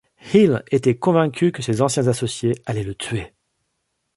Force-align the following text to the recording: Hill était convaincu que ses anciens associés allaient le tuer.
Hill 0.33 0.63
était 0.71 0.97
convaincu 0.97 1.51
que 1.51 1.61
ses 1.61 1.83
anciens 1.83 2.07
associés 2.07 2.59
allaient 2.65 2.81
le 2.81 2.95
tuer. 2.95 3.35